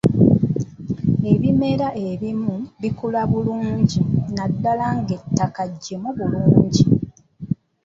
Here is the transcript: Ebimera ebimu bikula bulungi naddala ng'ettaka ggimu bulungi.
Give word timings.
Ebimera 1.31 1.87
ebimu 2.09 2.55
bikula 2.81 3.21
bulungi 3.31 4.01
naddala 4.35 4.87
ng'ettaka 4.99 5.63
ggimu 5.73 6.09
bulungi. 6.17 6.85